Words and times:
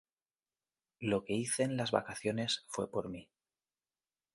Lo 1.01 1.23
que 1.23 1.33
hice 1.35 1.61
en 1.61 1.77
las 1.77 1.91
vacaciones 1.91 2.65
fue 2.69 2.89
por 2.89 3.07
mí. 3.07 3.29